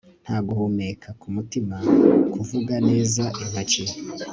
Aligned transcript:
Nta 0.23 0.37
guhumeka 0.47 1.09
kumutima 1.21 1.75
kuvuga 2.33 2.73
neza 2.89 3.23
intoki 3.41 3.83